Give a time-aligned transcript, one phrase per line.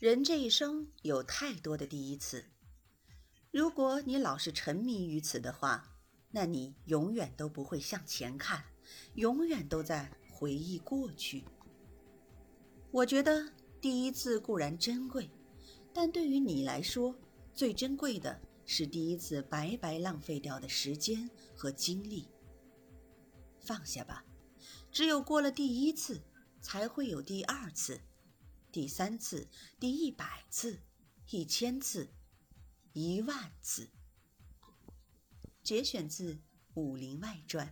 [0.00, 2.44] 人这一生有太多的第一次，
[3.52, 5.88] 如果你老是沉迷于此的话，
[6.32, 8.64] 那你永远都不会向前看，
[9.14, 11.44] 永远都在回忆过去。
[12.90, 13.48] 我觉得
[13.80, 15.30] 第一次固然珍贵，
[15.92, 17.14] 但对于你来说，
[17.54, 22.28] 最珍贵的是第一次白白浪费掉的时间和精力。
[23.60, 24.24] 放下吧，
[24.90, 26.20] 只有过了第一次，
[26.60, 28.00] 才会有第二次。
[28.74, 29.46] 第三次，
[29.78, 30.80] 第一百次，
[31.30, 32.12] 一千次，
[32.92, 33.88] 一万次。
[35.62, 36.34] 节选自
[36.74, 37.68] 《武林外传》。